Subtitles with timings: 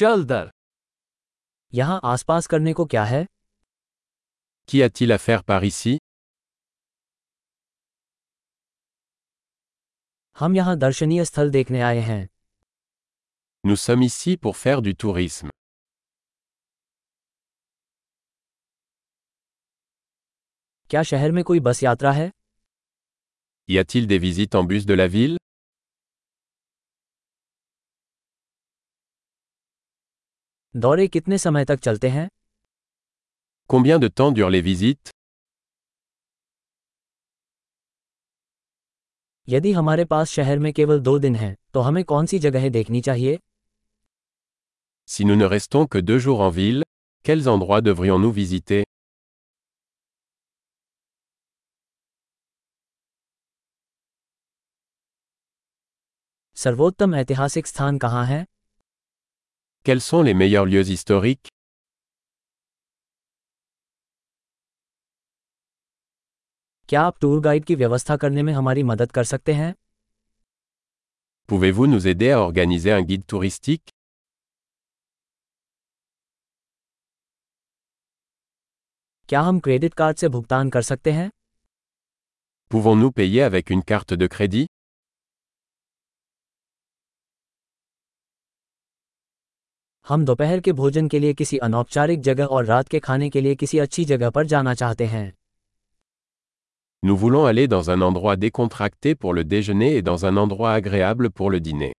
[0.00, 0.50] चल दर
[1.74, 3.24] यहाँ आसपास करने को क्या है
[4.68, 5.92] Qu'y a-t-il à faire par ici
[10.36, 12.22] हम यहाँ दर्शनीय स्थल देखने आए हैं
[13.64, 15.50] Nous sommes ici pour faire du tourisme.
[20.90, 22.30] क्या शहर में कोई बस यात्रा है
[23.68, 25.36] Y a-t-il des visites en bus de la ville
[30.74, 32.28] दौरे कितने समय तक चलते हैं
[33.70, 35.10] Combien de temps durent les visites
[39.48, 43.00] यदि हमारे पास शहर में केवल दो दिन हैं तो हमें कौन सी जगहें देखनी
[43.00, 43.38] चाहिए
[45.08, 46.84] Si nous ne restons que deux jours en ville,
[47.24, 48.82] quels endroits devrions-nous visiter
[56.56, 58.44] सर्वोत्तम ऐतिहासिक स्थान कहाँ है
[59.85, 61.47] Quels sont les meilleurs lieux historiques
[66.89, 69.73] क्या आप टूर गाइड की व्यवस्था करने में हमारी मदद कर सकते हैं
[71.49, 73.91] Pouvez-vous nous aider à organiser un guide touristique
[79.29, 81.29] क्या हम क्रेडिट कार्ड से भुगतान कर सकते हैं
[82.71, 84.65] Pouvons-nous payer avec une carte de crédit
[90.08, 93.54] हम दोपहर के भोजन के लिए किसी अनौपचारिक जगह और रात के खाने के लिए
[93.62, 95.28] किसी अच्छी जगह पर जाना चाहते हैं
[97.02, 101.30] Nous voulons aller dans un endroit décontracté pour le déjeuner et dans un endroit agréable
[101.38, 101.92] pour le dîner.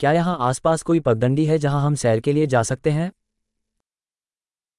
[0.00, 3.10] क्या यहाँ आसपास कोई पगडंडी है जहाँ हम सैर के लिए जा सकते हैं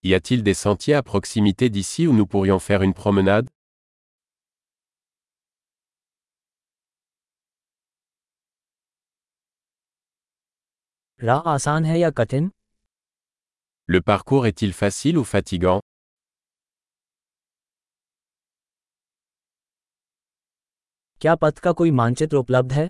[0.03, 3.49] Y a-t-il des sentiers à proximité d'ici où nous pourrions faire une promenade
[11.22, 12.50] राह आसान है या कठिन
[13.89, 15.80] Le parcours est-il facile ou fatigant
[21.20, 22.89] क्या पथ का कोई मानचित्र उपलब्ध है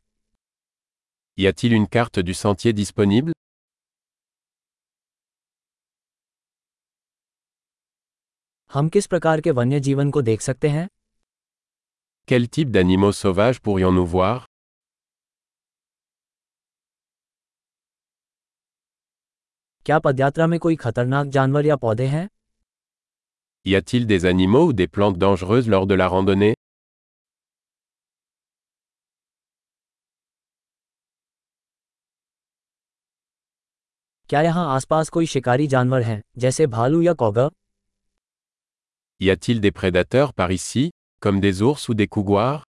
[1.38, 3.34] Y a-t-il une carte du sentier disponible
[8.70, 10.88] हम किस प्रकार के वन्य जीवन को देख सकते हैं
[12.28, 14.36] Quel type d'animaux sauvages pourrions-nous voir
[19.85, 22.27] क्या पदयात्रा में कोई खतरनाक जानवर या पौधे हैं
[23.65, 26.53] Y a-t-il des animaux ou des plantes dangereuses lors de la randonnée
[34.29, 37.49] क्या यहाँ आसपास कोई शिकारी जानवर हैं जैसे भालू या कौगा
[39.21, 40.89] Y a-t-il des prédateurs par ici,
[41.25, 42.63] comme des ours ou des couguars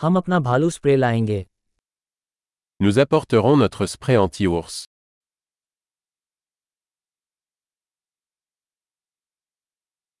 [0.00, 1.46] हम अपना भालू स्प्रे लाएंगे
[2.82, 4.76] Nous apporterons notre spray anti-ours.